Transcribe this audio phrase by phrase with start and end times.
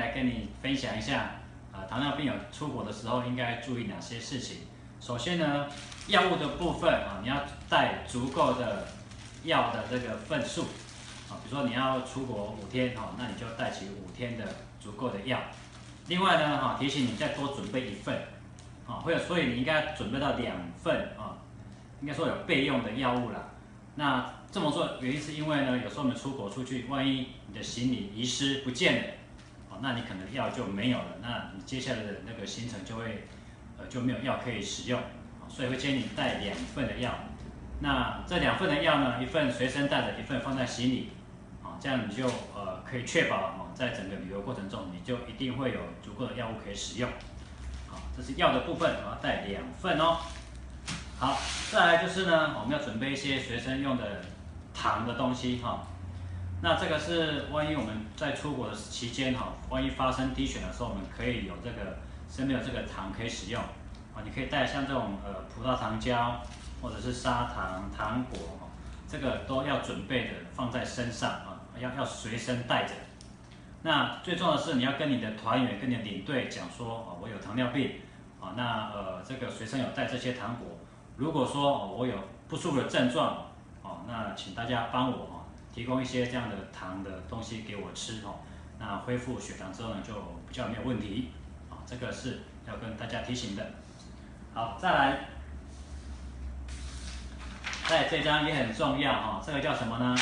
[0.00, 1.42] 来跟你分享一下，
[1.72, 4.58] 啊，糖尿病有出国的时候应该注意哪些事情。
[4.98, 5.66] 首先呢，
[6.08, 8.88] 药物的部分啊，你要带足够的
[9.44, 10.62] 药的这个份数，
[11.28, 14.44] 啊，比如说你要出国五天哈，那你就带起五天的
[14.80, 15.38] 足够的药。
[16.08, 18.16] 另外呢，哈，提醒你再多准备一份，
[18.86, 21.36] 啊，或者所以你应该准备到两份啊，
[22.00, 23.50] 应该说有备用的药物啦。
[23.96, 29.08] 那这么做原因是因为呢，有时候我们出国出去，万一你的行李遗失不见了，
[29.82, 33.26] 那你可能药就没有了，那你接下来的那个行程就会。
[33.78, 35.00] 呃就没有药可以使用，
[35.48, 37.14] 所以会建议你带两份的药。
[37.80, 41.08] 那这两份的药呢，一份随身带着，一份放在行李，
[41.62, 47.08] 啊，这样你就呃可以确保啊，在整个旅游过程中，你就一定会有足够的药物可以使用。
[47.88, 50.18] 好，这是药的部分，要，带两份哦。
[51.18, 51.38] 好，
[51.72, 54.20] 再来就是呢，我们要准备一些随身用的
[54.74, 55.86] 糖的东西哈。
[56.62, 61.96] 那这个是万一我们在出国的期间哈，万一发生低血的时候，我们可以有这个。
[62.32, 66.40] 身边有这个糖可以使用，啊，你可以带像这种呃葡萄糖胶
[66.80, 68.38] 或者是砂糖、糖果，
[69.08, 72.94] 这个都要准备的放在身上啊，要要随身带着。
[73.82, 77.94] 那最重要的是你要跟你的团员、跟你的领队讲说，哦，我有糖尿病，
[78.40, 80.78] 啊，那呃这个随身有带这些糖果。
[81.16, 82.14] 如果说我有
[82.46, 83.46] 不舒服的症状，
[83.82, 85.39] 哦，那请大家帮我哦
[85.72, 88.40] 提供一些这样的糖的东西给我吃哦，
[88.78, 90.14] 那恢复血糖之后呢就
[90.48, 91.30] 比较没有问题
[91.70, 91.78] 啊。
[91.86, 93.64] 这个是要跟大家提醒的。
[94.52, 95.28] 好，再来，
[97.88, 100.14] 在这张也很重要哈，这个叫什么呢？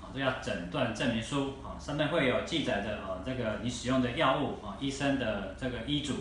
[0.00, 6.14] 啊，这叫诊断证明书啊，上面会有记载的啊，这个你使用的药物啊，医生的这个医嘱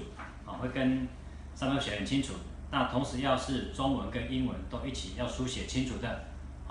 [0.45, 1.07] 啊，会跟
[1.53, 2.33] 上面写很清楚。
[2.69, 6.25] 那同时要是中文跟英文都一起要书写清楚的，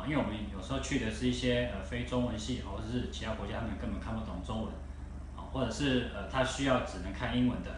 [0.07, 4.72] 因为我们有时候去的是一些呃非中文系或者是其他国家，他们根本看不懂中文
[5.37, 7.71] 啊，或者是呃他需要只能看英文的。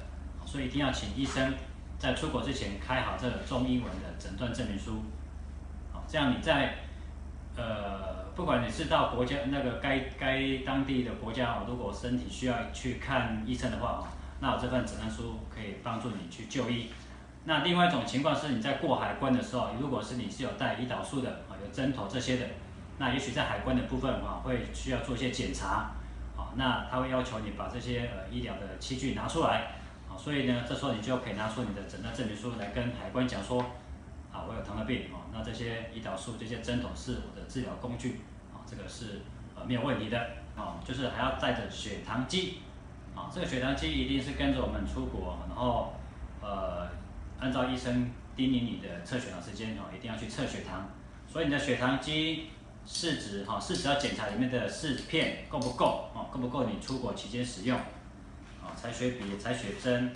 [0.46, 1.52] 所以一定要请医生
[1.98, 5.02] 在出国之前开好这个中英文的诊断证明书，
[5.92, 6.74] 好，这样你在
[7.54, 14.08] 呃，不管你是到国家那个该该当地的国家哦，如果身体需要去看医生的话哦，
[14.40, 16.88] 那我这份诊断书可以帮助你去就医。
[17.44, 22.44] 那另外一种情况是你在过海关的时候，如果是你是有带胰岛素的啊，有针头这些的，
[22.98, 25.92] 那也许在海关的部分啊，会需要做一些检查，
[26.36, 29.72] 啊，那他会要求你把这些呃医疗的器具拿出来
[30.10, 30.12] 啊。
[30.18, 33.60] 所以呢，这时候你就可以拿出你的诊断证明书来跟海关讲说，
[34.30, 38.20] 啊，我有糖尿病啊，那这些胰岛素、这些针头是我的治疗工具，
[38.52, 39.22] 啊，这个是
[39.56, 40.18] 呃没有问题的，
[40.54, 42.58] 啊，就是还要带着血糖机，
[43.14, 45.94] 啊，这个血糖机一定是跟着我们出国，然后
[46.40, 46.86] 呃，
[47.40, 50.90] 按照医生叮咛你的测血糖时间，哦，一定要去测血糖，
[51.30, 52.46] 所以你的血糖机
[52.86, 58.74] 试纸，哈，试纸要检查里面的试片够不够，哦，够不够你出国期间使用哦。
[58.76, 60.12] 采血笔、采血针，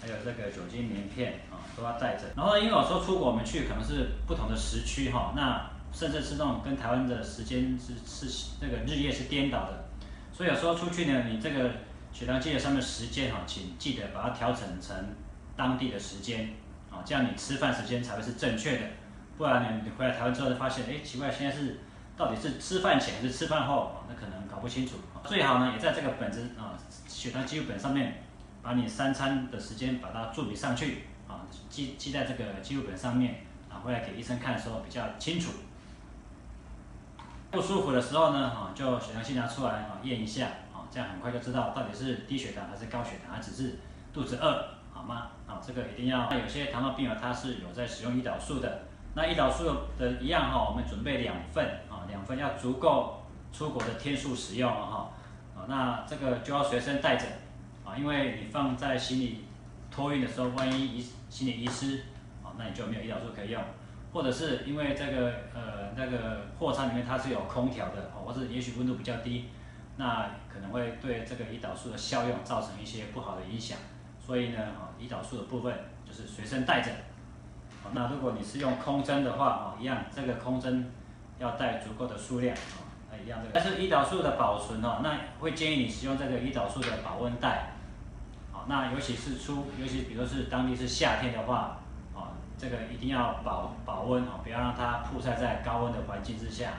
[0.00, 2.24] 还有这个酒精棉片啊，都要带着。
[2.36, 9.88] 然后因为有时候出国我们去可能是不同的时区哈，那甚至是那种跟台湾的时间是是那个日夜是颠倒的，
[10.32, 11.70] 所以有时候出去呢，你这个
[12.12, 14.96] 血糖计的上面时间哈，请记得把它调整成
[15.58, 16.54] 当地的时间
[16.90, 18.86] 啊，这样你吃饭时间才会是正确的。
[19.36, 21.80] 不然呢，你回来台湾之后就发现，哎，奇怪，现在是
[22.16, 24.04] 到底是吃饭前还是吃饭后？
[24.08, 24.96] 那可能搞不清楚。
[25.24, 26.78] 最好呢，也在这个本子啊。
[27.08, 28.22] 血糖记录本上面，
[28.62, 35.50] 把你三餐的时间把它注笔上去啊，记记在这个记录本上面啊，回来给医生看的时候比较清楚。
[37.50, 43.78] 不舒服的时候呢，啊，就血糖计拿出来啊验一下啊，这样很快就知道到底是低血糖还是高血糖，还只是
[44.12, 45.28] 肚子饿，好吗？
[45.46, 46.28] 啊，这个一定要。
[46.28, 48.82] 那有些糖尿病人他是有在使用胰岛素的，
[49.14, 49.64] 那胰岛素
[49.96, 53.22] 的一样哈，我们准备两份啊，两份要足够
[53.52, 55.12] 出国的天数使用哈。
[55.68, 57.26] 那这个就要随身带着
[57.84, 59.44] 啊，因为你放在行李
[59.88, 61.98] 托运的时候，万一遗行李遗失
[62.42, 63.62] 啊，那你就没有胰岛素可以用，
[64.12, 69.44] 或者是因为这个呃那个货舱里面它是有空调的哦，或者也许温度比较低，
[69.96, 73.78] 那可能会对这个胰岛素的效用造成一些不好的影响，
[74.28, 75.74] 所以呢啊，胰岛素的部分
[76.06, 76.92] 就是随身带着。
[77.94, 80.92] 那如果你是用空针的话啊，一样这个空针
[81.38, 82.86] 要带足够的数量啊。
[83.24, 87.72] 一样的，但是胰岛素的保存哦，那会建议你使用这个胰岛素的保温袋，
[88.52, 91.78] 好，那尤其是出，尤其比如是当地是夏天的话，
[92.14, 96.70] 啊，这个一定要保保温哦，不要让它曝晒在高温的环境之下，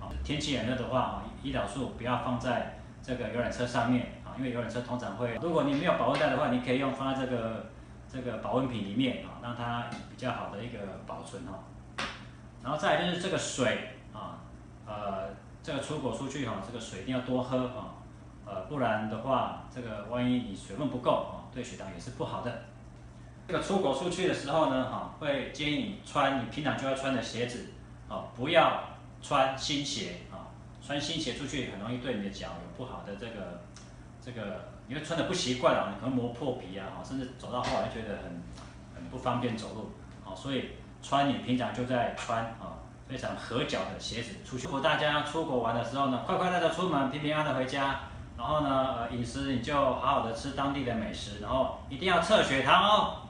[0.00, 7.66] 啊，天气很热的话啊，胰岛素不要放在这个游览车上面，因为游览车通常会，如果你没有保温袋的话，你可以用放在这个
[8.12, 11.64] 这个保温瓶里面啊，让它比较好的一个保存哦，
[12.62, 14.40] 然后再就是这个水啊，
[14.86, 15.34] 呃。
[15.66, 17.98] 这个出国出去哈，这个水一定要多喝啊，
[18.44, 22.62] 呃，不然的话，这个万一你水分不够啊，对血糖也是不好的。
[23.48, 27.70] 这个出国出去的时候呢，哈，会建议你穿你平常就要穿的鞋子，
[28.08, 28.80] 哦，不要
[29.20, 33.60] 穿新鞋啊，穿新鞋出去很容易对你的脚有不好的这个
[34.26, 38.42] 这个，因为穿的不习惯啊，你可能磨破皮啊，甚至走到后来觉得很
[38.96, 39.92] 很不方便走路，
[40.24, 40.70] 好，所以
[41.00, 44.64] 穿你平常就在穿啊，非常合脚的鞋子出去。
[44.64, 48.00] 如果大家出国玩的时候呢，快快乐乐出门，平平安安的回家。
[48.36, 53.25] 然后呢，呃，饮食你就好好的吃当地的美食，然后一定要测血糖哦。